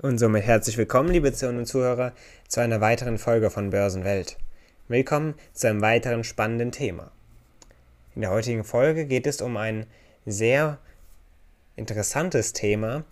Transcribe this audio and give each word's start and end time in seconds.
Und 0.00 0.18
somit 0.18 0.44
herzlich 0.44 0.78
willkommen, 0.78 1.10
liebe 1.10 1.32
Zuhörer 1.32 1.58
und 1.58 1.66
Zuhörer, 1.66 2.12
zu 2.46 2.60
einer 2.60 2.80
weiteren 2.80 3.18
Folge 3.18 3.50
von 3.50 3.70
Börsenwelt. 3.70 4.38
Willkommen 4.86 5.34
zu 5.54 5.66
einem 5.66 5.80
weiteren 5.80 6.22
spannenden 6.22 6.70
Thema. 6.70 7.10
In 8.14 8.20
der 8.20 8.30
heutigen 8.30 8.62
Folge 8.62 9.06
geht 9.06 9.26
es 9.26 9.40
um 9.40 9.56
ein 9.56 9.86
sehr 10.24 10.78
interessantes 11.74 12.52
Thema, 12.52 13.02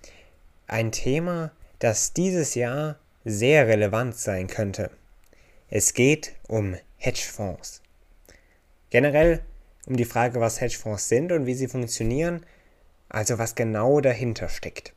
ein 0.68 0.92
Thema, 0.92 1.50
das 1.80 2.12
dieses 2.12 2.54
Jahr 2.54 3.00
sehr 3.24 3.66
relevant 3.66 4.16
sein 4.16 4.46
könnte. 4.46 4.92
Es 5.68 5.92
geht 5.92 6.36
um 6.46 6.76
Hedgefonds. 6.98 7.82
Generell 8.90 9.40
um 9.86 9.96
die 9.96 10.04
Frage, 10.04 10.40
was 10.40 10.60
Hedgefonds 10.60 11.08
sind 11.08 11.32
und 11.32 11.46
wie 11.46 11.54
sie 11.54 11.66
funktionieren, 11.66 12.46
also 13.08 13.38
was 13.38 13.56
genau 13.56 14.00
dahinter 14.00 14.48
steckt. 14.48 14.92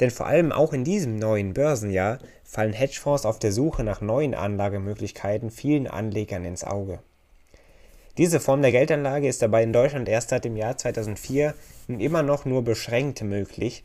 Denn 0.00 0.10
vor 0.10 0.26
allem 0.26 0.52
auch 0.52 0.72
in 0.72 0.84
diesem 0.84 1.16
neuen 1.16 1.54
Börsenjahr 1.54 2.18
fallen 2.42 2.72
Hedgefonds 2.72 3.26
auf 3.26 3.38
der 3.38 3.52
Suche 3.52 3.84
nach 3.84 4.00
neuen 4.00 4.34
Anlagemöglichkeiten 4.34 5.50
vielen 5.50 5.86
Anlegern 5.86 6.44
ins 6.44 6.64
Auge. 6.64 7.00
Diese 8.16 8.38
Form 8.38 8.62
der 8.62 8.70
Geldanlage 8.70 9.26
ist 9.26 9.42
dabei 9.42 9.64
in 9.64 9.72
Deutschland 9.72 10.08
erst 10.08 10.28
seit 10.28 10.44
dem 10.44 10.56
Jahr 10.56 10.76
2004 10.76 11.52
immer 11.88 12.22
noch 12.22 12.44
nur 12.44 12.62
beschränkt 12.62 13.22
möglich. 13.22 13.82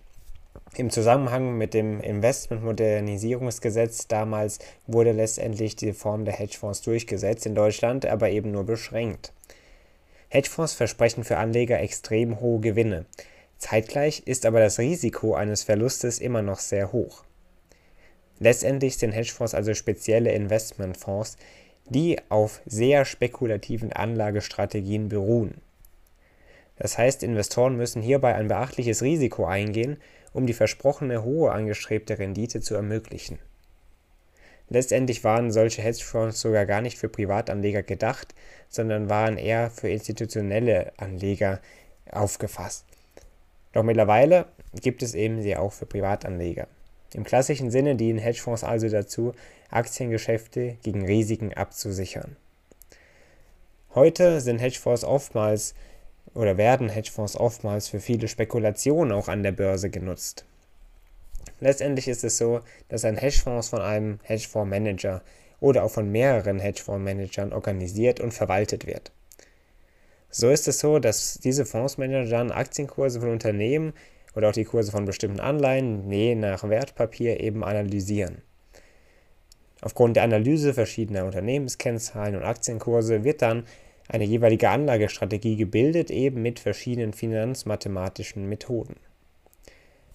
Im 0.76 0.92
Zusammenhang 0.92 1.58
mit 1.58 1.74
dem 1.74 2.00
Investmentmodernisierungsgesetz 2.00 4.08
damals 4.08 4.60
wurde 4.86 5.14
letztendlich 5.14 5.76
die 5.76 5.94
Form 5.94 6.26
der 6.26 6.36
Hedgefonds 6.36 6.84
durchgesetzt, 6.84 7.48
in 7.48 7.56
Deutschland 7.56 8.06
aber 8.06 8.30
eben 8.30 8.52
nur 8.52 8.66
beschränkt. 8.66 9.34
Hedgefonds 10.30 10.74
versprechen 10.74 11.24
für 11.24 11.38
Anleger 11.38 11.80
extrem 11.80 12.40
hohe 12.40 12.60
Gewinne. 12.60 13.06
Zeitgleich 13.60 14.24
ist 14.26 14.46
aber 14.46 14.60
das 14.60 14.80
Risiko 14.80 15.36
eines 15.36 15.64
Verlustes 15.64 16.20
immer 16.20 16.42
noch 16.42 16.60
sehr 16.60 16.92
hoch. 16.94 17.24
Letztendlich 18.40 18.98
sind 18.98 19.12
Hedgefonds 19.12 19.54
also 19.54 19.74
spezielle 19.74 20.32
Investmentfonds, 20.32 21.38
die 21.86 22.18
auf 22.30 22.62
sehr 22.66 23.04
spekulativen 23.04 23.92
Anlagestrategien 23.92 25.10
beruhen. 25.10 25.56
Das 26.78 26.98
heißt, 26.98 27.24
Investoren 27.24 27.76
müssen 27.76 28.02
hierbei 28.02 28.36
ein 28.36 28.48
beachtliches 28.48 29.02
Risiko 29.02 29.46
eingehen, 29.46 29.98
um 30.32 30.48
die 30.48 30.54
versprochene 30.54 31.24
hohe 31.24 31.52
angestrebte 31.52 32.18
Rendite 32.18 32.62
zu 32.62 32.76
ermöglichen. 32.76 33.40
Letztendlich 34.70 35.24
waren 35.26 35.52
solche 35.52 35.82
Hedgefonds 35.82 36.40
sogar 36.40 36.66
gar 36.66 36.82
nicht 36.82 36.98
für 36.98 37.10
Privatanleger 37.10 37.84
gedacht, 37.84 38.34
sondern 38.70 39.10
waren 39.10 39.38
eher 39.38 39.70
für 39.72 39.90
institutionelle 39.90 40.94
Anleger 40.96 41.60
aufgefasst. 42.12 42.86
Doch 43.74 43.84
mittlerweile 43.84 44.46
gibt 44.82 45.04
es 45.04 45.14
eben 45.14 45.42
sie 45.42 45.56
auch 45.56 45.74
für 45.74 45.86
Privatanleger. 45.86 46.68
Im 47.14 47.24
klassischen 47.24 47.72
Sinne 47.72 47.96
dienen 47.96 48.20
Hedgefonds 48.20 48.64
also 48.64 48.88
dazu, 48.90 49.34
Aktiengeschäfte 49.70 50.78
gegen 50.84 51.06
Risiken 51.06 51.54
abzusichern. 51.54 52.36
Heute 53.96 54.42
sind 54.42 54.60
Hedgefonds 54.60 55.04
oftmals 55.04 55.74
oder 56.36 56.58
werden 56.58 56.90
Hedgefonds 56.90 57.36
oftmals 57.36 57.88
für 57.88 58.00
viele 58.00 58.28
Spekulationen 58.28 59.12
auch 59.12 59.28
an 59.28 59.42
der 59.42 59.52
Börse 59.52 59.90
genutzt. 59.90 60.46
Letztendlich 61.60 62.08
ist 62.08 62.24
es 62.24 62.38
so, 62.38 62.62
dass 62.88 63.06
ein 63.06 63.18
Hedgefonds 63.18 63.70
von 63.70 63.82
einem 63.82 64.20
Hedgefondsmanager 64.24 65.24
oder 65.60 65.84
auch 65.84 65.92
von 65.92 66.12
mehreren 66.12 66.60
Hedgefondsmanagern 66.60 67.52
organisiert 67.52 68.20
und 68.20 68.34
verwaltet 68.34 68.86
wird. 68.86 69.12
So 70.30 70.50
ist 70.50 70.68
es 70.68 70.80
so, 70.80 71.00
dass 71.00 71.40
diese 71.44 71.66
Fondsmanager 71.66 72.30
dann 72.30 72.52
Aktienkurse 72.52 73.20
von 73.20 73.30
Unternehmen 73.30 73.94
oder 74.36 74.50
auch 74.50 74.54
die 74.54 74.66
Kurse 74.66 74.92
von 74.92 75.06
bestimmten 75.06 75.40
Anleihen 75.40 76.12
je 76.12 76.36
nach 76.36 76.68
Wertpapier 76.68 77.40
eben 77.40 77.64
analysieren. 77.64 78.44
Aufgrund 79.82 80.18
der 80.18 80.24
Analyse 80.24 80.74
verschiedener 80.74 81.26
Unternehmenskennzahlen 81.26 82.36
und 82.36 82.44
Aktienkurse 82.44 83.24
wird 83.24 83.42
dann 83.42 83.64
eine 84.08 84.26
jeweilige 84.26 84.70
Anlagestrategie 84.70 85.56
gebildet, 85.56 86.12
eben 86.12 86.42
mit 86.42 86.60
verschiedenen 86.60 87.14
finanzmathematischen 87.14 88.48
Methoden. 88.48 88.98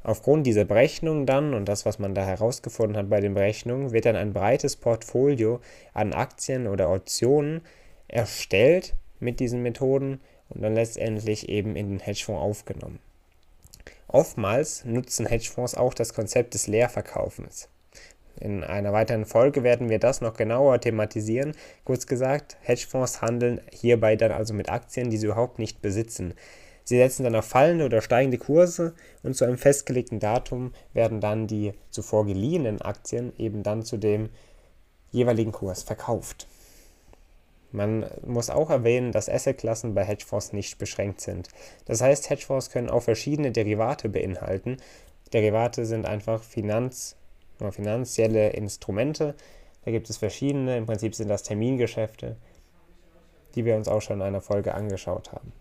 Aufgrund 0.02 0.46
dieser 0.46 0.64
Berechnungen 0.64 1.24
dann 1.24 1.54
und 1.54 1.66
das, 1.66 1.86
was 1.86 1.98
man 1.98 2.14
da 2.14 2.24
herausgefunden 2.26 2.96
hat 2.96 3.08
bei 3.08 3.20
den 3.20 3.34
Berechnungen, 3.34 3.92
wird 3.92 4.04
dann 4.04 4.16
ein 4.16 4.34
breites 4.34 4.76
Portfolio 4.76 5.60
an 5.94 6.12
Aktien 6.12 6.66
oder 6.66 6.90
Optionen 6.92 7.62
erstellt 8.06 8.94
mit 9.20 9.40
diesen 9.40 9.62
Methoden 9.62 10.20
und 10.48 10.62
dann 10.62 10.74
letztendlich 10.74 11.48
eben 11.48 11.76
in 11.76 11.88
den 11.90 12.00
Hedgefonds 12.00 12.42
aufgenommen. 12.42 12.98
Oftmals 14.08 14.84
nutzen 14.84 15.26
Hedgefonds 15.26 15.74
auch 15.74 15.94
das 15.94 16.14
Konzept 16.14 16.54
des 16.54 16.66
Leerverkaufens. 16.66 17.68
In 18.40 18.64
einer 18.64 18.92
weiteren 18.92 19.26
Folge 19.26 19.62
werden 19.62 19.88
wir 19.88 19.98
das 19.98 20.20
noch 20.20 20.34
genauer 20.34 20.80
thematisieren. 20.80 21.52
Kurz 21.84 22.06
gesagt, 22.06 22.56
Hedgefonds 22.62 23.22
handeln 23.22 23.60
hierbei 23.72 24.16
dann 24.16 24.32
also 24.32 24.54
mit 24.54 24.68
Aktien, 24.68 25.10
die 25.10 25.16
sie 25.16 25.26
überhaupt 25.26 25.58
nicht 25.58 25.82
besitzen. 25.82 26.34
Sie 26.84 26.98
setzen 26.98 27.24
dann 27.24 27.36
auf 27.36 27.46
fallende 27.46 27.86
oder 27.86 28.02
steigende 28.02 28.36
Kurse 28.38 28.94
und 29.22 29.34
zu 29.34 29.44
einem 29.44 29.56
festgelegten 29.56 30.20
Datum 30.20 30.72
werden 30.92 31.20
dann 31.20 31.46
die 31.46 31.72
zuvor 31.90 32.26
geliehenen 32.26 32.82
Aktien 32.82 33.32
eben 33.38 33.62
dann 33.62 33.84
zu 33.84 33.96
dem 33.96 34.28
jeweiligen 35.10 35.52
Kurs 35.52 35.82
verkauft. 35.82 36.46
Man 37.74 38.06
muss 38.24 38.50
auch 38.50 38.70
erwähnen, 38.70 39.10
dass 39.10 39.28
Assetklassen 39.28 39.94
bei 39.94 40.04
Hedgefonds 40.04 40.52
nicht 40.52 40.78
beschränkt 40.78 41.20
sind. 41.20 41.48
Das 41.86 42.00
heißt, 42.00 42.30
Hedgefonds 42.30 42.70
können 42.70 42.88
auch 42.88 43.02
verschiedene 43.02 43.50
Derivate 43.50 44.08
beinhalten. 44.08 44.76
Derivate 45.32 45.84
sind 45.84 46.06
einfach 46.06 46.44
Finanz, 46.44 47.16
finanzielle 47.72 48.50
Instrumente. 48.50 49.34
Da 49.84 49.90
gibt 49.90 50.08
es 50.08 50.18
verschiedene. 50.18 50.76
Im 50.76 50.86
Prinzip 50.86 51.16
sind 51.16 51.26
das 51.26 51.42
Termingeschäfte, 51.42 52.36
die 53.56 53.64
wir 53.64 53.74
uns 53.74 53.88
auch 53.88 54.02
schon 54.02 54.20
in 54.20 54.26
einer 54.26 54.40
Folge 54.40 54.72
angeschaut 54.72 55.32
haben. 55.32 55.52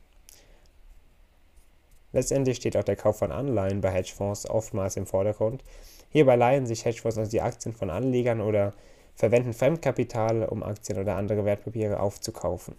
Letztendlich 2.12 2.58
steht 2.58 2.78
auch 2.78 2.84
der 2.84 2.96
Kauf 2.96 3.18
von 3.18 3.32
Anleihen 3.32 3.82
bei 3.82 3.90
Hedgefonds 3.90 4.48
oftmals 4.48 4.98
im 4.98 5.08
Vordergrund. 5.08 5.64
Hierbei 6.10 6.36
leihen 6.36 6.68
sich 6.68 6.86
Hedgefonds 6.86 7.18
also 7.18 7.32
die 7.32 7.42
Aktien 7.42 7.74
von 7.74 7.90
Anlegern 7.90 8.40
oder 8.40 8.74
verwenden 9.16 9.54
Fremdkapital, 9.54 10.46
um 10.46 10.64
Aktien 10.64 11.00
oder 11.00 11.16
andere 11.16 11.46
Wertpapiere 11.46 12.00
aufzukaufen. 12.00 12.76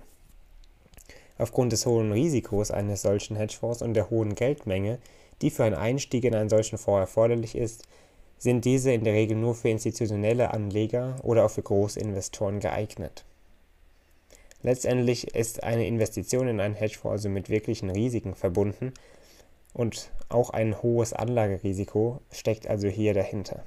Aufgrund 1.38 1.72
des 1.72 1.86
hohen 1.86 2.12
Risikos 2.12 2.70
eines 2.70 3.02
solchen 3.02 3.36
Hedgefonds 3.36 3.82
und 3.82 3.94
der 3.94 4.10
hohen 4.10 4.34
Geldmenge, 4.34 4.98
die 5.42 5.50
für 5.50 5.64
einen 5.64 5.74
Einstieg 5.74 6.24
in 6.24 6.34
einen 6.34 6.48
solchen 6.48 6.78
Fonds 6.78 7.00
erforderlich 7.00 7.56
ist, 7.56 7.84
sind 8.38 8.64
diese 8.64 8.92
in 8.92 9.04
der 9.04 9.14
Regel 9.14 9.36
nur 9.36 9.54
für 9.54 9.68
institutionelle 9.68 10.52
Anleger 10.52 11.16
oder 11.22 11.44
auch 11.44 11.50
für 11.50 11.62
Großinvestoren 11.62 12.60
geeignet. 12.60 13.24
Letztendlich 14.62 15.34
ist 15.34 15.62
eine 15.62 15.86
Investition 15.86 16.48
in 16.48 16.60
einen 16.60 16.74
Hedgefonds 16.74 17.12
also 17.12 17.28
mit 17.28 17.48
wirklichen 17.48 17.90
Risiken 17.90 18.34
verbunden 18.34 18.94
und 19.72 20.10
auch 20.28 20.50
ein 20.50 20.82
hohes 20.82 21.12
Anlagerisiko 21.12 22.20
steckt 22.32 22.66
also 22.66 22.88
hier 22.88 23.12
dahinter. 23.12 23.62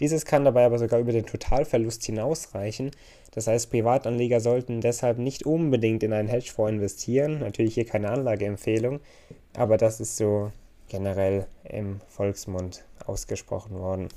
Dieses 0.00 0.24
kann 0.24 0.44
dabei 0.44 0.64
aber 0.64 0.78
sogar 0.78 1.00
über 1.00 1.12
den 1.12 1.26
Totalverlust 1.26 2.04
hinausreichen. 2.04 2.92
Das 3.32 3.46
heißt, 3.46 3.70
Privatanleger 3.70 4.40
sollten 4.40 4.80
deshalb 4.80 5.18
nicht 5.18 5.44
unbedingt 5.44 6.02
in 6.02 6.12
einen 6.12 6.28
Hedgefonds 6.28 6.72
investieren. 6.72 7.40
Natürlich 7.40 7.74
hier 7.74 7.86
keine 7.86 8.10
Anlageempfehlung, 8.10 9.00
aber 9.56 9.76
das 9.76 10.00
ist 10.00 10.16
so 10.16 10.52
generell 10.88 11.46
im 11.64 12.00
Volksmund 12.08 12.84
ausgesprochen 13.06 13.78
worden. 13.78 14.08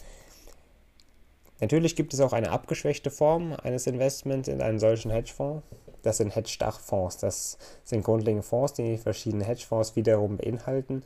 Natürlich 1.60 1.96
gibt 1.96 2.14
es 2.14 2.20
auch 2.20 2.34
eine 2.34 2.50
abgeschwächte 2.50 3.12
Form 3.12 3.54
eines 3.54 3.86
Investments 3.86 4.48
in 4.48 4.62
einen 4.62 4.80
solchen 4.80 5.12
Hedgefonds. 5.12 5.64
Das 6.02 6.18
sind 6.18 6.36
Hedge-Dachfonds. 6.36 7.18
Das 7.18 7.60
sind 7.84 8.04
grundlegende 8.04 8.42
Fonds, 8.42 8.74
die 8.74 8.98
verschiedene 8.98 9.44
Hedgefonds 9.44 9.96
wiederum 9.96 10.38
beinhalten. 10.38 11.04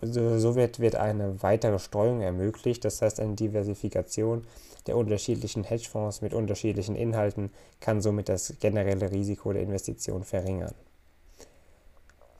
Also 0.00 0.38
so 0.38 0.54
wird, 0.54 0.80
wird 0.80 0.96
eine 0.96 1.42
weitere 1.42 1.78
Streuung 1.78 2.22
ermöglicht, 2.22 2.84
das 2.84 3.02
heißt 3.02 3.20
eine 3.20 3.34
Diversifikation 3.34 4.46
der 4.86 4.96
unterschiedlichen 4.96 5.64
Hedgefonds 5.64 6.22
mit 6.22 6.34
unterschiedlichen 6.34 6.96
Inhalten 6.96 7.50
kann 7.80 8.00
somit 8.00 8.28
das 8.28 8.54
generelle 8.60 9.10
Risiko 9.12 9.52
der 9.52 9.62
Investition 9.62 10.24
verringern. 10.24 10.74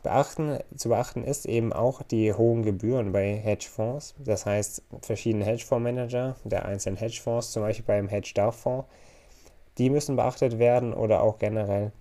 Beachten, 0.02 0.58
zu 0.76 0.88
beachten 0.88 1.22
ist 1.22 1.46
eben 1.46 1.72
auch 1.72 2.02
die 2.02 2.32
hohen 2.32 2.64
Gebühren 2.64 3.12
bei 3.12 3.36
Hedgefonds, 3.36 4.14
das 4.18 4.46
heißt 4.46 4.82
verschiedene 5.02 5.44
Hedgefondsmanager 5.44 6.34
der 6.42 6.64
einzelnen 6.64 6.96
Hedgefonds, 6.96 7.52
zum 7.52 7.62
Beispiel 7.62 7.84
beim 7.84 8.08
Hedge-Darf-Fonds, 8.08 8.88
die 9.78 9.90
müssen 9.90 10.16
beachtet 10.16 10.58
werden 10.58 10.92
oder 10.92 11.22
auch 11.22 11.38
generell 11.38 11.92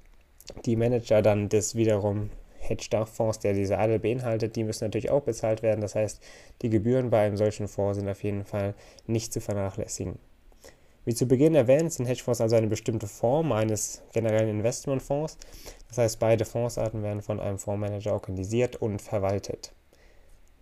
die 0.65 0.75
Manager 0.75 1.21
dann 1.21 1.47
des 1.49 1.75
wiederum 1.75 2.31
Hedge-Fonds, 2.61 3.39
der 3.39 3.53
diese 3.53 3.77
alle 3.77 3.99
beinhaltet, 3.99 4.55
die 4.55 4.63
müssen 4.63 4.85
natürlich 4.85 5.09
auch 5.09 5.23
bezahlt 5.23 5.63
werden. 5.63 5.81
Das 5.81 5.95
heißt, 5.95 6.21
die 6.61 6.69
Gebühren 6.69 7.09
bei 7.09 7.25
einem 7.25 7.37
solchen 7.37 7.67
Fonds 7.67 7.97
sind 7.97 8.07
auf 8.07 8.23
jeden 8.23 8.45
Fall 8.45 8.73
nicht 9.07 9.33
zu 9.33 9.41
vernachlässigen. 9.41 10.19
Wie 11.03 11.15
zu 11.15 11.25
Beginn 11.27 11.55
erwähnt, 11.55 11.91
sind 11.91 12.05
Hedgefonds 12.05 12.41
also 12.41 12.55
eine 12.55 12.67
bestimmte 12.67 13.07
Form 13.07 13.51
eines 13.51 14.03
generellen 14.13 14.49
Investmentfonds. 14.49 15.37
Das 15.87 15.97
heißt, 15.97 16.19
beide 16.19 16.45
Fondsarten 16.45 17.01
werden 17.01 17.23
von 17.23 17.39
einem 17.39 17.57
Fondsmanager 17.57 18.13
organisiert 18.13 18.75
und 18.75 19.01
verwaltet. 19.01 19.73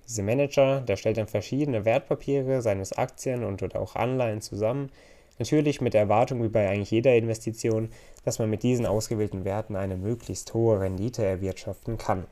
Dieser 0.07 0.23
Manager, 0.23 0.81
der 0.81 0.95
stellt 0.95 1.17
dann 1.17 1.27
verschiedene 1.27 1.83
Wertpapiere, 1.83 2.61
seines 2.61 2.93
Aktien 2.93 3.43
und 3.43 3.61
oder 3.61 3.81
auch 3.81 3.95
Anleihen 3.95 4.41
zusammen. 4.41 4.91
Natürlich 5.39 5.79
mit 5.79 5.93
der 5.93 6.01
Erwartung, 6.01 6.43
wie 6.43 6.49
bei 6.49 6.69
eigentlich 6.69 6.91
jeder 6.91 7.15
Investition, 7.15 7.89
dass 8.25 8.39
man 8.39 8.49
mit 8.49 8.61
diesen 8.61 8.85
ausgewählten 8.85 9.45
Werten 9.45 9.77
eine 9.77 9.95
möglichst 9.95 10.53
hohe 10.53 10.81
Rendite 10.81 11.23
erwirtschaften 11.23 11.97
kann. 11.97 12.27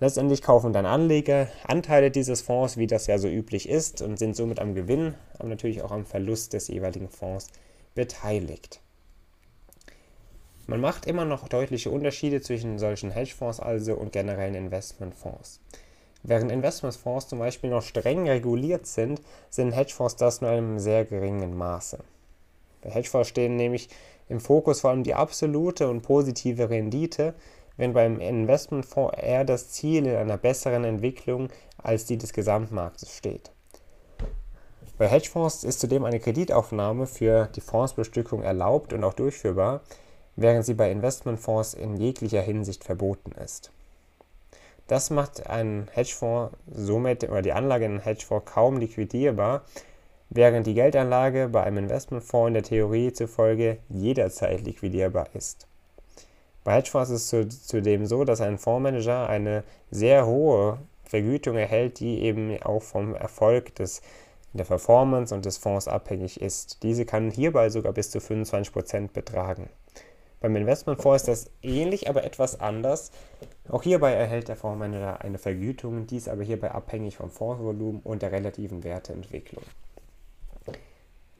Letztendlich 0.00 0.42
kaufen 0.42 0.72
dann 0.72 0.86
Anleger 0.86 1.48
Anteile 1.66 2.10
dieses 2.10 2.40
Fonds, 2.40 2.76
wie 2.76 2.86
das 2.86 3.08
ja 3.08 3.18
so 3.18 3.28
üblich 3.28 3.68
ist, 3.68 4.00
und 4.00 4.18
sind 4.18 4.36
somit 4.36 4.58
am 4.58 4.74
Gewinn, 4.74 5.14
aber 5.38 5.48
natürlich 5.48 5.82
auch 5.82 5.90
am 5.90 6.06
Verlust 6.06 6.54
des 6.54 6.68
jeweiligen 6.68 7.08
Fonds 7.08 7.48
beteiligt. 7.94 8.80
Man 10.66 10.80
macht 10.80 11.06
immer 11.06 11.24
noch 11.24 11.48
deutliche 11.48 11.90
Unterschiede 11.90 12.40
zwischen 12.40 12.78
solchen 12.78 13.10
Hedgefonds 13.10 13.60
also 13.60 13.94
und 13.94 14.12
generellen 14.12 14.54
Investmentfonds. 14.54 15.60
Während 16.22 16.50
Investmentfonds 16.50 17.28
zum 17.28 17.38
Beispiel 17.38 17.70
noch 17.70 17.82
streng 17.82 18.28
reguliert 18.28 18.86
sind, 18.86 19.22
sind 19.50 19.72
Hedgefonds 19.72 20.16
das 20.16 20.40
nur 20.40 20.50
in 20.50 20.58
einem 20.58 20.78
sehr 20.78 21.04
geringen 21.04 21.56
Maße. 21.56 21.98
Bei 22.82 22.90
Hedgefonds 22.90 23.28
stehen 23.28 23.56
nämlich 23.56 23.88
im 24.28 24.40
Fokus 24.40 24.80
vor 24.80 24.90
allem 24.90 25.04
die 25.04 25.14
absolute 25.14 25.88
und 25.88 26.02
positive 26.02 26.70
Rendite, 26.70 27.34
wenn 27.76 27.92
beim 27.92 28.20
Investmentfonds 28.20 29.16
eher 29.16 29.44
das 29.44 29.70
Ziel 29.70 30.06
in 30.06 30.16
einer 30.16 30.36
besseren 30.36 30.84
Entwicklung 30.84 31.48
als 31.82 32.04
die 32.04 32.18
des 32.18 32.32
Gesamtmarktes 32.32 33.16
steht. 33.16 33.52
Bei 34.98 35.06
Hedgefonds 35.06 35.62
ist 35.62 35.78
zudem 35.78 36.04
eine 36.04 36.18
Kreditaufnahme 36.18 37.06
für 37.06 37.46
die 37.54 37.60
Fondsbestückung 37.60 38.42
erlaubt 38.42 38.92
und 38.92 39.04
auch 39.04 39.14
durchführbar, 39.14 39.82
während 40.34 40.66
sie 40.66 40.74
bei 40.74 40.90
Investmentfonds 40.90 41.74
in 41.74 41.96
jeglicher 41.96 42.42
Hinsicht 42.42 42.82
verboten 42.82 43.30
ist. 43.32 43.70
Das 44.88 45.10
macht 45.10 45.46
einen 45.46 45.86
Hedgefonds 45.92 46.56
somit 46.66 47.22
oder 47.24 47.42
die 47.42 47.52
Anlage 47.52 47.84
in 47.84 47.92
einen 47.92 48.00
Hedgefonds 48.00 48.50
kaum 48.50 48.78
liquidierbar, 48.78 49.62
während 50.30 50.66
die 50.66 50.72
Geldanlage 50.72 51.48
bei 51.48 51.62
einem 51.62 51.76
Investmentfonds 51.78 52.48
in 52.48 52.54
der 52.54 52.62
Theorie 52.62 53.12
zufolge 53.12 53.78
jederzeit 53.90 54.62
liquidierbar 54.62 55.28
ist. 55.34 55.66
Bei 56.64 56.76
Hedgefonds 56.76 57.10
ist 57.10 57.32
es 57.32 57.66
zudem 57.66 58.06
so, 58.06 58.24
dass 58.24 58.40
ein 58.40 58.58
Fondsmanager 58.58 59.28
eine 59.28 59.62
sehr 59.90 60.26
hohe 60.26 60.78
Vergütung 61.04 61.56
erhält, 61.56 62.00
die 62.00 62.22
eben 62.22 62.62
auch 62.62 62.82
vom 62.82 63.14
Erfolg 63.14 63.74
des, 63.74 64.00
der 64.54 64.64
Performance 64.64 65.34
und 65.34 65.44
des 65.44 65.58
Fonds 65.58 65.86
abhängig 65.86 66.40
ist. 66.40 66.82
Diese 66.82 67.04
kann 67.04 67.30
hierbei 67.30 67.68
sogar 67.68 67.92
bis 67.92 68.10
zu 68.10 68.20
25% 68.20 69.12
betragen. 69.12 69.68
Beim 70.40 70.54
Investmentfonds 70.54 71.22
ist 71.22 71.28
das 71.28 71.50
ähnlich, 71.62 72.08
aber 72.08 72.22
etwas 72.22 72.60
anders. 72.60 73.10
Auch 73.68 73.82
hierbei 73.82 74.12
erhält 74.12 74.46
der 74.46 74.56
Fondsmanager 74.56 75.20
eine 75.20 75.38
Vergütung, 75.38 76.06
dies 76.06 76.28
aber 76.28 76.44
hierbei 76.44 76.70
abhängig 76.70 77.16
vom 77.16 77.30
Fondsvolumen 77.30 78.00
und 78.02 78.22
der 78.22 78.30
relativen 78.30 78.84
Werteentwicklung. 78.84 79.64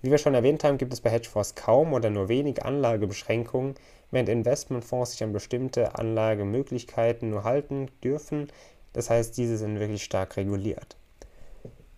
Wie 0.03 0.11
wir 0.11 0.19
schon 0.19 0.35
erwähnt 0.35 0.65
haben, 0.65 0.79
gibt 0.79 0.93
es 0.93 1.01
bei 1.01 1.11
Hedgefonds 1.11 1.55
kaum 1.55 1.93
oder 1.93 2.11
nur 2.11 2.29
wenig 2.29 2.65
Anlagebeschränkungen, 2.65 3.75
während 4.11 4.29
Investmentfonds 4.29 5.13
sich 5.13 5.23
an 5.23 5.33
bestimmte 5.33 5.97
Anlagemöglichkeiten 5.97 7.31
nur 7.31 7.45
halten 7.45 7.91
dürfen. 8.03 8.49
Das 8.93 9.11
heißt, 9.11 9.37
diese 9.37 9.59
sind 9.59 9.79
wirklich 9.79 10.03
stark 10.03 10.37
reguliert. 10.37 10.97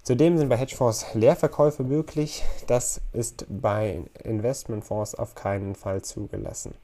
Zudem 0.02 0.38
sind 0.38 0.48
bei 0.48 0.56
Hedgefonds 0.56 1.14
Leerverkäufe 1.14 1.82
möglich. 1.82 2.42
Das 2.66 3.00
ist 3.12 3.46
bei 3.48 4.02
Investmentfonds 4.24 5.14
auf 5.14 5.34
keinen 5.34 5.74
Fall 5.74 6.02
zugelassen. 6.02 6.74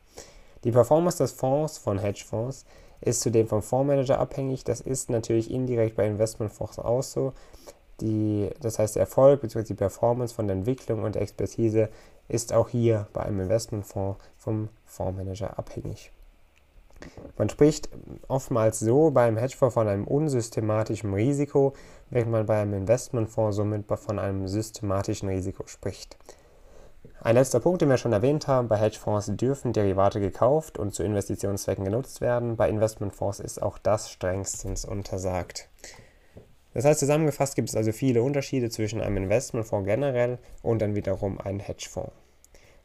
Die 0.65 0.73
Performance 0.73 1.19
des 1.19 1.33
Fonds 1.33 1.79
von 1.79 1.99
Hedgefonds 1.99 2.65
ist 3.01 3.21
zudem 3.21 3.47
vom 3.47 3.63
Fondsmanager 3.63 4.19
abhängig. 4.19 4.65
Das 4.65 4.81
ist 4.81 5.11
natürlich 5.11 5.51
indirekt 5.51 5.97
bei 5.97 6.07
Investmentfonds 6.07 6.79
auch 6.79 7.03
so. 7.03 7.33
Die, 8.01 8.51
das 8.61 8.79
heißt, 8.79 8.97
der 8.97 9.01
Erfolg 9.01 9.41
bzw. 9.41 9.65
die 9.65 9.75
Performance 9.75 10.35
von 10.35 10.47
der 10.47 10.57
Entwicklung 10.57 11.03
und 11.03 11.15
der 11.15 11.23
Expertise 11.23 11.89
ist 12.29 12.53
auch 12.53 12.69
hier 12.69 13.07
bei 13.13 13.23
einem 13.23 13.41
Investmentfonds 13.41 14.19
vom 14.37 14.69
Fondsmanager 14.85 15.59
abhängig. 15.59 16.11
Man 17.37 17.49
spricht 17.51 17.91
oftmals 18.29 18.81
so 18.81 19.11
beim 19.11 19.37
Hedgefonds 19.37 19.75
von 19.75 19.87
einem 19.87 20.07
unsystematischen 20.07 21.13
Risiko, 21.13 21.75
während 22.11 22.33
man 22.33 22.47
bei 22.47 22.61
einem 22.61 22.75
Investmentfonds 22.75 23.57
somit 23.57 23.85
von 23.87 24.19
einem 24.19 24.49
systematischen 24.49 25.29
Risiko 25.29 25.67
spricht. 25.67 26.17
Ein 27.21 27.35
letzter 27.35 27.61
Punkt, 27.61 27.81
den 27.81 27.89
wir 27.89 27.97
schon 27.97 28.13
erwähnt 28.13 28.47
haben, 28.47 28.69
bei 28.69 28.77
Hedgefonds 28.77 29.33
dürfen 29.37 29.73
Derivate 29.73 30.21
gekauft 30.21 30.79
und 30.79 30.95
zu 30.95 31.03
Investitionszwecken 31.03 31.85
genutzt 31.85 32.21
werden. 32.21 32.57
Bei 32.57 32.69
Investmentfonds 32.69 33.41
ist 33.41 33.61
auch 33.61 33.79
das 33.79 34.11
strengstens 34.11 34.85
untersagt. 34.85 35.69
Das 36.75 36.85
heißt, 36.85 37.01
zusammengefasst 37.01 37.57
gibt 37.57 37.71
es 37.71 37.75
also 37.75 37.91
viele 37.93 38.23
Unterschiede 38.23 38.69
zwischen 38.69 39.01
einem 39.01 39.17
Investmentfonds 39.17 39.87
generell 39.87 40.39
und 40.63 40.83
dann 40.83 40.95
wiederum 40.95 41.41
einem 41.41 41.59
Hedgefonds. 41.59 42.13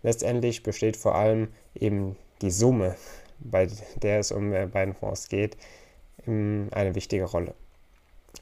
Letztendlich 0.02 0.64
besteht 0.64 0.96
vor 0.96 1.16
allem 1.16 1.50
eben 1.76 2.16
die 2.42 2.52
Summe, 2.52 2.96
bei 3.40 3.68
der 4.02 4.20
es 4.20 4.32
um 4.32 4.54
äh, 4.54 4.66
beiden 4.66 4.94
Fonds 4.94 5.28
geht, 5.28 5.58
eine 6.26 6.94
wichtige 6.94 7.26
Rolle. 7.26 7.56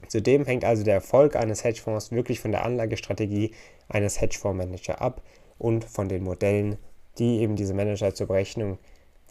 Zudem 0.07 0.45
hängt 0.45 0.65
also 0.65 0.83
der 0.83 0.95
Erfolg 0.95 1.36
eines 1.36 1.63
Hedgefonds 1.63 2.12
wirklich 2.12 2.41
von 2.41 2.51
der 2.51 2.63
Anlagestrategie 2.63 3.56
eines 3.88 4.21
Hedgefondsmanagers 4.21 5.00
ab 5.00 5.21
und 5.60 5.86
von 5.86 6.10
den 6.10 6.24
Modellen, 6.24 6.78
die 7.20 7.42
eben 7.42 7.56
diese 7.56 7.76
Manager 7.76 8.16
zur 8.16 8.28
Berechnung 8.28 8.80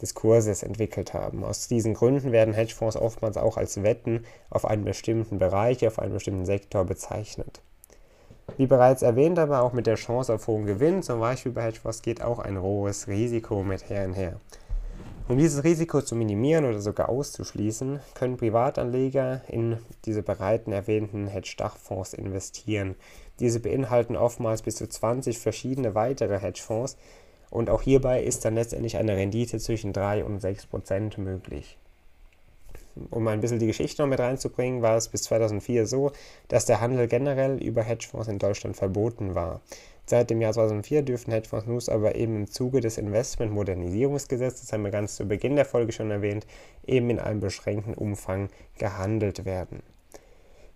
des 0.01 0.13
Kurses 0.13 0.63
entwickelt 0.63 1.13
haben. 1.13 1.43
Aus 1.43 1.67
diesen 1.67 1.93
Gründen 1.93 2.31
werden 2.31 2.53
Hedgefonds 2.53 2.95
oftmals 2.95 3.35
auch 3.35 3.57
als 3.57 3.83
Wetten 3.83 4.23
auf 4.49 4.63
einen 4.65 4.85
bestimmten 4.85 5.39
Bereich, 5.39 5.85
auf 5.85 5.99
einen 5.99 6.13
bestimmten 6.13 6.45
Sektor 6.45 6.85
bezeichnet. 6.85 7.61
Wie 8.57 8.67
bereits 8.67 9.01
erwähnt, 9.01 9.37
aber 9.37 9.61
auch 9.61 9.73
mit 9.73 9.87
der 9.87 9.95
Chance 9.95 10.33
auf 10.33 10.47
hohen 10.47 10.65
Gewinn, 10.65 11.03
zum 11.03 11.19
Beispiel 11.19 11.51
bei 11.51 11.63
Hedgefonds, 11.63 12.01
geht 12.01 12.21
auch 12.21 12.39
ein 12.39 12.61
hohes 12.61 13.07
Risiko 13.07 13.63
mit 13.63 13.89
her 13.89 14.05
und 14.05 14.13
her. 14.13 14.39
Um 15.29 15.37
dieses 15.37 15.63
Risiko 15.63 16.01
zu 16.01 16.15
minimieren 16.15 16.65
oder 16.65 16.81
sogar 16.81 17.07
auszuschließen, 17.07 17.99
können 18.15 18.37
Privatanleger 18.37 19.43
in 19.47 19.77
diese 20.05 20.23
bereits 20.23 20.67
erwähnten 20.67 21.27
Hedge-Dachfonds 21.27 22.15
investieren. 22.15 22.95
Diese 23.39 23.59
beinhalten 23.59 24.17
oftmals 24.17 24.63
bis 24.63 24.77
zu 24.77 24.89
20 24.89 25.37
verschiedene 25.37 25.93
weitere 25.93 26.39
Hedgefonds, 26.39 26.97
und 27.51 27.69
auch 27.69 27.83
hierbei 27.83 28.23
ist 28.23 28.43
dann 28.43 28.55
letztendlich 28.55 28.97
eine 28.97 29.15
Rendite 29.15 29.59
zwischen 29.59 29.93
3 29.93 30.25
und 30.25 30.39
6 30.39 30.65
Prozent 30.65 31.19
möglich. 31.19 31.77
Um 33.09 33.27
ein 33.27 33.41
bisschen 33.41 33.59
die 33.59 33.67
Geschichte 33.67 34.01
noch 34.01 34.09
mit 34.09 34.19
reinzubringen, 34.19 34.81
war 34.81 34.97
es 34.97 35.07
bis 35.07 35.23
2004 35.23 35.85
so, 35.85 36.11
dass 36.47 36.65
der 36.65 36.81
Handel 36.81 37.07
generell 37.07 37.61
über 37.61 37.83
Hedgefonds 37.83 38.27
in 38.27 38.39
Deutschland 38.39 38.75
verboten 38.75 39.35
war. 39.35 39.61
Seit 40.05 40.31
dem 40.31 40.41
Jahr 40.41 40.53
2004 40.53 41.03
dürfen 41.03 41.31
Hedgefonds 41.31 41.67
nun 41.67 41.81
aber 41.95 42.15
eben 42.15 42.35
im 42.35 42.47
Zuge 42.49 42.81
des 42.81 42.97
Investmentmodernisierungsgesetzes, 42.97 44.61
das 44.61 44.73
haben 44.73 44.83
wir 44.83 44.91
ganz 44.91 45.15
zu 45.15 45.27
Beginn 45.27 45.55
der 45.55 45.65
Folge 45.65 45.91
schon 45.91 46.09
erwähnt, 46.09 46.47
eben 46.87 47.11
in 47.11 47.19
einem 47.19 47.39
beschränkten 47.39 47.93
Umfang 47.93 48.49
gehandelt 48.79 49.45
werden. 49.45 49.83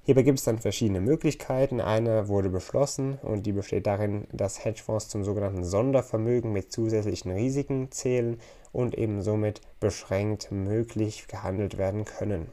Hierbei 0.06 0.24
gibt 0.24 0.40
es 0.40 0.46
dann 0.46 0.60
verschiedene 0.60 1.00
Möglichkeiten. 1.00 1.80
Eine 1.80 2.28
wurde 2.28 2.50
beschlossen 2.50 3.20
und 3.22 3.46
die 3.46 3.54
besteht 3.54 3.88
darin, 3.88 4.28
dass 4.34 4.66
Hedgefonds 4.66 5.08
zum 5.08 5.24
sogenannten 5.24 5.64
Sondervermögen 5.64 6.52
mit 6.52 6.74
zusätzlichen 6.74 7.32
Risiken 7.32 7.90
zählen 7.90 8.38
und 8.74 8.98
eben 8.98 9.22
somit 9.22 9.62
beschränkt 9.80 10.52
möglich 10.52 11.28
gehandelt 11.30 11.78
werden 11.78 12.04
können. 12.04 12.48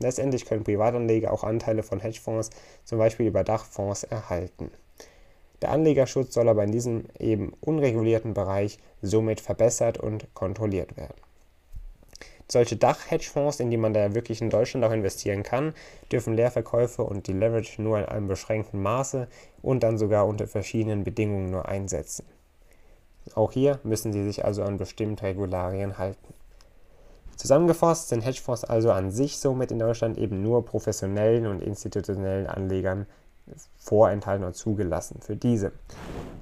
Letztendlich 0.00 0.44
können 0.44 0.64
Privatanleger 0.64 1.32
auch 1.32 1.44
Anteile 1.44 1.84
von 1.84 2.00
Hedgefonds, 2.00 2.50
zum 2.84 2.98
Beispiel 2.98 3.28
über 3.28 3.44
Dachfonds, 3.44 4.02
erhalten. 4.02 4.72
Der 5.62 5.70
Anlegerschutz 5.70 6.34
soll 6.34 6.48
aber 6.48 6.64
in 6.64 6.72
diesem 6.72 7.04
eben 7.18 7.52
unregulierten 7.60 8.34
Bereich 8.34 8.78
somit 9.02 9.40
verbessert 9.40 9.98
und 9.98 10.32
kontrolliert 10.34 10.96
werden. 10.96 11.14
Solche 12.50 12.76
Dach-Hedgefonds, 12.76 13.60
in 13.60 13.70
die 13.70 13.76
man 13.76 13.92
da 13.92 14.14
wirklich 14.14 14.40
in 14.40 14.48
Deutschland 14.48 14.84
auch 14.84 14.92
investieren 14.92 15.42
kann, 15.42 15.74
dürfen 16.10 16.34
Leerverkäufe 16.34 17.02
und 17.02 17.26
die 17.26 17.34
Leverage 17.34 17.82
nur 17.82 17.98
in 17.98 18.06
einem 18.06 18.26
beschränkten 18.26 18.80
Maße 18.80 19.28
und 19.60 19.82
dann 19.82 19.98
sogar 19.98 20.26
unter 20.26 20.46
verschiedenen 20.46 21.04
Bedingungen 21.04 21.50
nur 21.50 21.68
einsetzen. 21.68 22.24
Auch 23.34 23.52
hier 23.52 23.78
müssen 23.82 24.14
sie 24.14 24.24
sich 24.24 24.46
also 24.46 24.62
an 24.62 24.78
bestimmte 24.78 25.24
Regularien 25.24 25.98
halten. 25.98 26.32
Zusammengefasst 27.36 28.08
sind 28.08 28.24
Hedgefonds 28.24 28.64
also 28.64 28.90
an 28.90 29.10
sich 29.10 29.38
somit 29.38 29.70
in 29.70 29.78
Deutschland 29.78 30.16
eben 30.16 30.42
nur 30.42 30.64
professionellen 30.64 31.46
und 31.46 31.62
institutionellen 31.62 32.46
Anlegern 32.46 33.06
vorenthalten 33.76 34.44
oder 34.44 34.52
zugelassen 34.52 35.20
für 35.20 35.36
diese. 35.36 35.72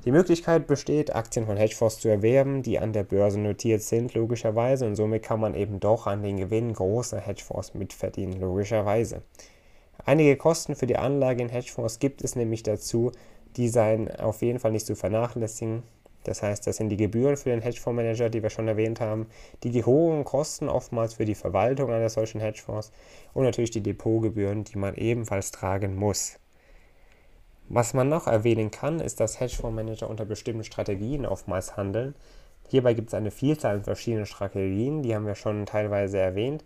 Die 0.05 0.13
Möglichkeit 0.13 0.67
besteht, 0.67 1.15
Aktien 1.15 1.47
von 1.47 1.57
Hedgefonds 1.57 2.01
zu 2.01 2.09
erwerben, 2.09 2.63
die 2.63 2.79
an 2.79 2.93
der 2.93 3.03
Börse 3.03 3.41
notiert 3.41 3.83
sind, 3.83 4.15
logischerweise, 4.15 4.87
und 4.87 4.95
somit 4.95 5.23
kann 5.23 5.41
man 5.41 5.55
eben 5.55 5.81
doch 5.81 6.07
an 6.07 6.23
den 6.23 6.37
Gewinnen 6.37 6.73
großer 6.73 7.19
Hedgefonds 7.19 7.75
mitverdienen, 7.75 8.41
logischerweise. 8.41 9.23
Einige 10.05 10.37
Kosten 10.37 10.77
für 10.77 10.87
die 10.87 10.97
Anlage 10.97 11.43
in 11.43 11.49
Hedgefonds 11.49 11.99
gibt 11.99 12.23
es 12.23 12.37
nämlich 12.37 12.63
dazu, 12.63 13.11
die 13.57 13.69
seien 13.69 14.15
auf 14.15 14.43
jeden 14.43 14.61
Fall 14.61 14.71
nicht 14.71 14.87
zu 14.87 14.95
vernachlässigen. 14.95 15.83
Das 16.23 16.43
heißt, 16.43 16.67
das 16.67 16.77
sind 16.77 16.89
die 16.89 16.97
Gebühren 16.97 17.37
für 17.37 17.51
den 17.51 17.63
Hedgefondsmanager, 17.63 18.31
die 18.31 18.43
wir 18.43 18.51
schon 18.51 18.69
erwähnt 18.69 19.01
haben, 19.01 19.27
die 19.63 19.85
hohen 19.85 20.25
Kosten 20.25 20.69
oftmals 20.69 21.15
für 21.15 21.25
die 21.25 21.35
Verwaltung 21.35 21.91
einer 21.91 22.09
solchen 22.09 22.41
Hedgefonds 22.41 22.93
und 23.33 23.45
natürlich 23.45 23.71
die 23.71 23.83
Depotgebühren, 23.83 24.65
die 24.65 24.79
man 24.79 24.95
ebenfalls 24.95 25.51
tragen 25.51 25.97
muss. 25.97 26.39
Was 27.69 27.95
man 27.95 28.09
noch 28.09 28.29
erwähnen 28.29 28.71
kann, 28.71 29.01
ist, 29.01 29.19
dass 29.19 29.41
Hedgefondsmanager 29.41 30.09
unter 30.09 30.25
bestimmten 30.25 30.63
Strategien 30.63 31.27
oftmals 31.27 31.77
handeln. 31.77 32.15
Hierbei 32.69 32.95
gibt 32.95 33.09
es 33.09 33.15
eine 33.15 33.31
Vielzahl 33.31 33.77
an 33.77 33.85
verschiedenen 33.85 34.27
Strategien, 34.27 35.03
die 35.03 35.15
haben 35.15 35.27
wir 35.27 35.35
schon 35.35 35.67
teilweise 35.67 36.19
erwähnt, 36.19 36.65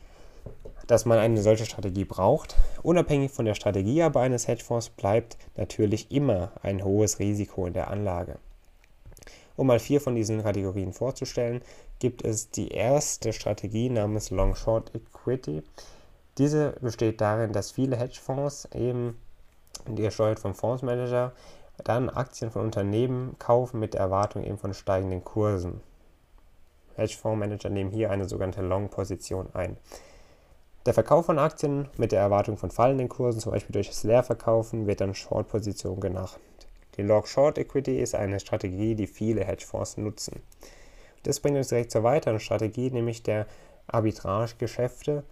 dass 0.87 1.05
man 1.05 1.19
eine 1.19 1.41
solche 1.41 1.67
Strategie 1.67 2.05
braucht. 2.05 2.57
Unabhängig 2.83 3.31
von 3.31 3.45
der 3.45 3.55
Strategie 3.55 4.03
aber 4.03 4.21
eines 4.21 4.47
Hedgefonds 4.47 4.91
bleibt 4.91 5.37
natürlich 5.57 6.11
immer 6.11 6.53
ein 6.63 6.85
hohes 6.85 7.19
Risiko 7.19 7.67
in 7.67 7.75
der 7.75 7.91
Anlage. 7.91 8.37
Um 9.57 9.67
mal 9.67 9.79
vier 9.79 10.01
von 10.01 10.15
diesen 10.15 10.43
Kategorien 10.43 10.93
vorzustellen, 10.93 11.63
gibt 11.99 12.25
es 12.25 12.51
die 12.51 12.69
erste 12.69 13.33
Strategie 13.33 13.91
namens 13.91 14.31
Long 14.31 14.55
Short 14.55 14.91
Equity. 14.95 15.63
Diese 16.39 16.75
besteht 16.81 17.21
darin, 17.21 17.53
dass 17.53 17.73
viele 17.73 17.97
Hedgefonds 17.97 18.69
eben 18.75 19.19
gesteuert 19.87 20.41
vom 20.41 20.55
Fondsmanager, 20.55 21.33
dann 21.85 22.11
Aktien 22.11 22.51
von 22.51 22.63
Unternehmen 22.63 23.37
kaufen 23.39 23.81
mit 23.81 23.95
der 23.95 24.01
Erwartung 24.01 24.45
eben 24.45 24.59
von 24.59 24.75
steigenden 24.75 25.25
Kursen. 25.25 25.81
Hedgefondsmanager 26.97 27.71
nehmen 27.71 27.91
hier 27.91 28.11
eine 28.11 28.29
sogenannte 28.29 28.63
Long-Position 28.63 29.49
ein. 29.55 29.77
Der 30.87 30.95
Verkauf 30.95 31.27
von 31.27 31.39
Aktien 31.39 31.89
mit 31.97 32.13
der 32.13 32.21
Erwartung 32.21 32.57
von 32.57 32.71
fallenden 32.71 33.09
Kursen, 33.09 33.41
zum 33.41 33.53
Beispiel 33.53 33.73
durch 33.73 33.89
das 33.89 34.03
Leerverkaufen, 34.03 34.87
wird 34.87 35.01
dann 35.01 35.15
Short-Position 35.15 36.01
genannt. 36.01 36.39
Die 36.97 37.03
Long-Short 37.03 37.59
Equity 37.59 37.99
ist 37.99 38.15
eine 38.15 38.41
Strategie, 38.41 38.95
die 38.95 39.07
viele 39.07 39.45
Hedgefonds 39.45 39.97
nutzen. 39.97 40.43
Das 41.23 41.41
bringt 41.41 41.59
uns 41.59 41.69
direkt 41.69 41.91
zur 41.91 42.03
weiteren 42.03 42.41
Strategie, 42.41 42.91
nämlich 42.91 43.23
der 43.23 43.47
Arbitrage-Geschäfte. 43.89 45.23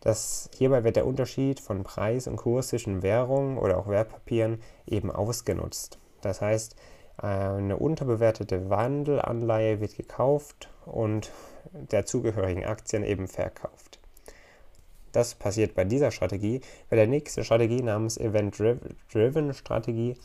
Das, 0.00 0.48
hierbei 0.56 0.84
wird 0.84 0.96
der 0.96 1.06
Unterschied 1.06 1.60
von 1.60 1.82
Preis 1.82 2.26
und 2.28 2.36
Kurs 2.36 2.68
zwischen 2.68 3.02
Währungen 3.02 3.58
oder 3.58 3.78
auch 3.78 3.88
Wertpapieren 3.88 4.60
eben 4.86 5.10
ausgenutzt. 5.10 5.98
Das 6.20 6.40
heißt, 6.40 6.76
eine 7.16 7.76
unterbewertete 7.76 8.70
Wandelanleihe 8.70 9.80
wird 9.80 9.96
gekauft 9.96 10.68
und 10.86 11.32
der 11.72 12.06
zugehörigen 12.06 12.64
Aktien 12.64 13.02
eben 13.02 13.26
verkauft. 13.26 13.98
Das 15.10 15.34
passiert 15.34 15.74
bei 15.74 15.84
dieser 15.84 16.12
Strategie. 16.12 16.60
Bei 16.90 16.96
der 16.96 17.08
nächsten 17.08 17.42
Strategie 17.42 17.82
namens 17.82 18.18
Event-Driven 18.18 19.52
Strategie 19.52 20.16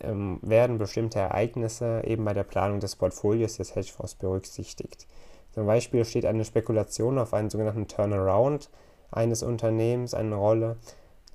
ähm, 0.00 0.38
werden 0.42 0.76
bestimmte 0.76 1.20
Ereignisse 1.20 2.02
eben 2.04 2.24
bei 2.24 2.34
der 2.34 2.44
Planung 2.44 2.80
des 2.80 2.96
Portfolios 2.96 3.56
des 3.56 3.74
Hedgefonds 3.74 4.16
berücksichtigt. 4.16 5.06
Zum 5.52 5.64
Beispiel 5.66 6.04
steht 6.04 6.26
eine 6.26 6.44
Spekulation 6.44 7.18
auf 7.18 7.32
einen 7.32 7.48
sogenannten 7.48 7.88
Turnaround 7.88 8.68
eines 9.10 9.42
Unternehmens 9.42 10.14
eine 10.14 10.36
Rolle. 10.36 10.76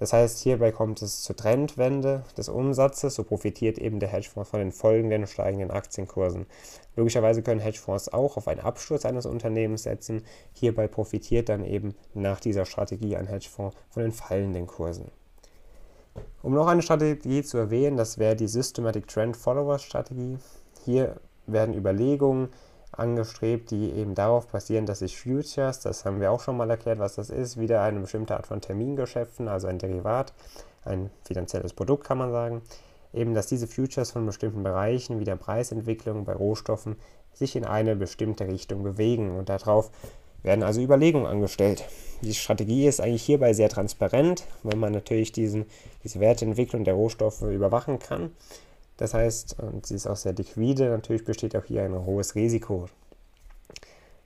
Das 0.02 0.14
heißt, 0.14 0.40
hierbei 0.40 0.72
kommt 0.72 1.04
es 1.04 1.22
zur 1.22 1.36
Trendwende 1.36 2.24
des 2.36 2.50
Umsatzes, 2.50 3.14
so 3.14 3.24
profitiert 3.24 3.78
eben 3.78 4.00
der 4.00 4.10
Hedgefonds 4.10 4.50
von 4.50 4.60
den 4.60 4.72
folgenden 4.72 5.28
steigenden 5.28 5.70
Aktienkursen. 5.70 6.48
Logischerweise 6.96 7.44
können 7.44 7.60
Hedgefonds 7.60 8.12
auch 8.12 8.36
auf 8.36 8.48
einen 8.48 8.62
Absturz 8.62 9.06
eines 9.06 9.28
Unternehmens 9.28 9.84
setzen. 9.84 10.24
Hierbei 10.54 10.88
profitiert 10.88 11.50
dann 11.50 11.64
eben 11.64 11.94
nach 12.16 12.40
dieser 12.40 12.66
Strategie 12.66 13.16
ein 13.16 13.28
Hedgefonds 13.28 13.78
von 13.92 14.02
den 14.02 14.12
fallenden 14.12 14.66
Kursen. 14.66 15.12
Um 16.42 16.56
noch 16.56 16.66
eine 16.66 16.82
Strategie 16.82 17.44
zu 17.44 17.60
erwähnen, 17.60 17.96
das 17.96 18.18
wäre 18.18 18.36
die 18.36 18.48
Systematic 18.48 19.08
Trend 19.08 19.38
Followers 19.38 19.84
Strategie. 19.84 20.40
Hier 20.84 21.18
werden 21.46 21.76
Überlegungen 21.76 22.50
angestrebt, 22.92 23.72
die 23.72 23.92
eben 23.92 24.16
darauf 24.16 24.48
basieren, 24.48 24.86
dass 24.86 25.00
sich 25.00 25.20
Futures, 25.20 25.80
das 25.80 26.06
haben 26.06 26.20
wir 26.20 26.32
auch 26.32 26.42
schon 26.42 26.58
mal 26.58 26.70
erklärt, 26.70 27.00
was 27.00 27.16
das 27.16 27.30
ist, 27.30 27.60
wieder 27.60 27.82
eine 27.82 28.02
bestimmte 28.02 28.36
Art 28.36 28.48
von 28.48 28.62
Termingeschäften, 28.62 29.48
also 29.48 29.68
ein 29.68 29.80
Derivat, 29.80 30.34
ein 30.84 31.10
finanzielles 31.26 31.74
Produkt 31.74 32.06
kann 32.06 32.18
man 32.18 32.32
sagen, 32.32 32.62
eben 33.14 33.34
dass 33.34 33.48
diese 33.48 33.68
Futures 33.68 34.12
von 34.12 34.26
bestimmten 34.26 34.64
Bereichen 34.64 35.20
wie 35.20 35.26
der 35.26 35.36
Preisentwicklung 35.36 36.26
bei 36.26 36.34
Rohstoffen 36.34 36.96
sich 37.34 37.56
in 37.56 37.66
eine 37.66 37.96
bestimmte 37.96 38.48
Richtung 38.48 38.84
bewegen 38.84 39.38
und 39.38 39.50
darauf 39.50 39.92
werden 40.44 40.64
also 40.64 40.82
Überlegungen 40.82 41.28
angestellt. 41.28 41.84
Die 42.22 42.34
Strategie 42.34 42.88
ist 42.88 43.00
eigentlich 43.00 43.24
hierbei 43.24 43.54
sehr 43.54 43.70
transparent, 43.70 44.44
weil 44.64 44.76
man 44.76 44.92
natürlich 44.92 45.32
diesen, 45.32 45.66
diese 46.04 46.20
Wertentwicklung 46.20 46.84
der 46.84 46.96
Rohstoffe 46.96 47.44
überwachen 47.44 48.00
kann 48.00 48.32
das 49.02 49.16
heißt, 49.16 49.56
und 49.60 49.84
sie 49.88 49.96
ist 49.96 50.06
auch 50.06 50.16
sehr 50.16 50.34
liquide, 50.34 50.92
natürlich 50.92 51.26
besteht 51.26 51.56
auch 51.56 51.66
hier 51.66 51.82
ein 51.82 52.06
hohes 52.06 52.36
Risiko. 52.36 52.86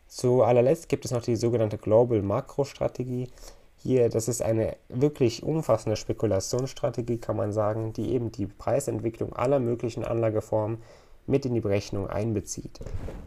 Zu 0.09 0.43
allerletzt 0.43 0.89
gibt 0.89 1.05
es 1.05 1.11
noch 1.11 1.21
die 1.21 1.37
sogenannte 1.37 1.77
Global 1.77 2.21
Makro 2.21 2.65
Strategie. 2.65 3.29
Hier, 3.77 4.09
das 4.09 4.27
ist 4.27 4.41
eine 4.41 4.75
wirklich 4.89 5.43
umfassende 5.43 5.95
Spekulationsstrategie, 5.95 7.19
kann 7.19 7.37
man 7.37 7.53
sagen, 7.53 7.93
die 7.93 8.11
eben 8.11 8.33
die 8.33 8.47
Preisentwicklung 8.47 9.31
aller 9.31 9.61
möglichen 9.61 10.03
Anlageformen 10.03 10.81
mit 11.25 11.45
in 11.45 11.53
die 11.53 11.61
Berechnung 11.61 12.09
einbezieht. 12.09 12.81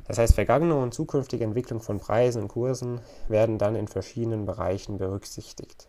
Das 0.07 0.19
heißt, 0.19 0.35
vergangene 0.35 0.75
und 0.75 0.93
zukünftige 0.93 1.45
Entwicklung 1.45 1.81
von 1.81 1.99
Preisen 1.99 2.43
und 2.43 2.49
Kursen 2.49 3.01
werden 3.29 3.57
dann 3.57 3.75
in 3.75 3.89
verschiedenen 3.89 4.45
Bereichen 4.45 4.99
berücksichtigt. 4.99 5.89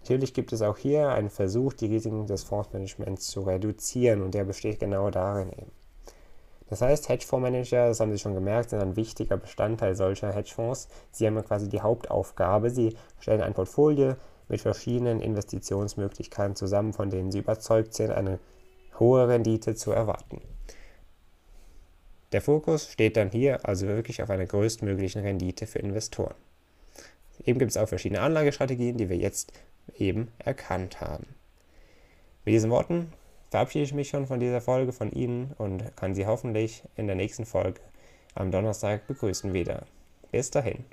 Natürlich 0.00 0.34
gibt 0.34 0.52
es 0.52 0.62
auch 0.62 0.78
hier 0.78 1.10
einen 1.10 1.30
Versuch, 1.30 1.74
die 1.74 1.86
Risiken 1.86 2.26
des 2.26 2.42
Fondsmanagements 2.42 3.28
zu 3.28 3.42
reduzieren 3.42 4.22
und 4.22 4.34
der 4.34 4.44
besteht 4.44 4.80
genau 4.80 5.10
darin 5.10 5.50
eben. 5.52 5.72
Das 6.68 6.82
heißt, 6.82 7.08
Hedgefondsmanager, 7.08 7.88
das 7.88 8.00
haben 8.00 8.12
Sie 8.12 8.18
schon 8.18 8.34
gemerkt, 8.34 8.70
sind 8.70 8.80
ein 8.80 8.96
wichtiger 8.96 9.36
Bestandteil 9.36 9.96
solcher 9.96 10.32
Hedgefonds. 10.32 10.88
Sie 11.10 11.26
haben 11.26 11.44
quasi 11.44 11.68
die 11.68 11.80
Hauptaufgabe, 11.80 12.70
sie 12.70 12.96
stellen 13.18 13.42
ein 13.42 13.54
Portfolio 13.54 14.14
mit 14.48 14.60
verschiedenen 14.60 15.20
Investitionsmöglichkeiten 15.20 16.56
zusammen, 16.56 16.92
von 16.92 17.10
denen 17.10 17.32
sie 17.32 17.40
überzeugt 17.40 17.94
sind, 17.94 18.10
eine 18.10 18.38
hohe 18.98 19.26
Rendite 19.26 19.74
zu 19.74 19.90
erwarten. 19.90 20.40
Der 22.32 22.40
Fokus 22.40 22.88
steht 22.88 23.16
dann 23.16 23.30
hier 23.30 23.66
also 23.66 23.86
wirklich 23.86 24.22
auf 24.22 24.30
einer 24.30 24.46
größtmöglichen 24.46 25.22
Rendite 25.22 25.66
für 25.66 25.80
Investoren. 25.80 26.34
Eben 27.44 27.58
gibt 27.58 27.72
es 27.72 27.76
auch 27.76 27.88
verschiedene 27.88 28.20
Anlagestrategien, 28.20 28.96
die 28.96 29.08
wir 29.08 29.16
jetzt 29.16 29.52
eben 29.96 30.28
erkannt 30.38 31.00
haben. 31.00 31.26
Mit 32.44 32.54
diesen 32.54 32.70
Worten 32.70 33.12
verabschiede 33.50 33.84
ich 33.84 33.94
mich 33.94 34.08
schon 34.08 34.26
von 34.26 34.40
dieser 34.40 34.60
Folge 34.60 34.92
von 34.92 35.10
Ihnen 35.12 35.52
und 35.58 35.96
kann 35.96 36.14
Sie 36.14 36.26
hoffentlich 36.26 36.82
in 36.96 37.06
der 37.06 37.16
nächsten 37.16 37.44
Folge 37.44 37.80
am 38.34 38.50
Donnerstag 38.50 39.06
begrüßen 39.06 39.52
wieder. 39.52 39.84
Bis 40.30 40.50
dahin. 40.50 40.84